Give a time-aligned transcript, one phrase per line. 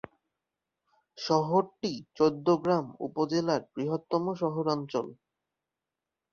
[1.17, 5.07] শহরটি চৌদ্দগ্রাম উপজেলার বৃহত্তম শহরাঞ্চল।